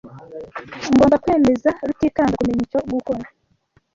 Ngomba 0.93 1.15
kwemeza 1.23 1.69
Rutikanga 1.87 2.35
kumenya 2.39 2.63
icyo 2.65 2.79
gukora. 2.91 3.23